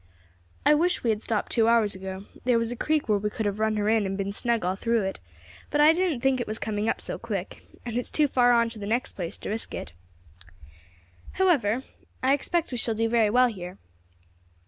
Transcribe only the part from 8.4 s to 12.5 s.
on to the next place to risk it; however, I